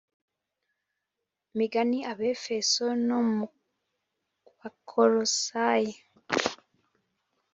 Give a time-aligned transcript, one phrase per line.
[1.57, 3.45] Migani abefeso no mu
[4.57, 5.93] bakolosayi